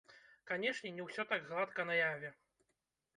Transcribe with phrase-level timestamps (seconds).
[0.51, 2.33] Канешне, не ўсё так гладка наяве.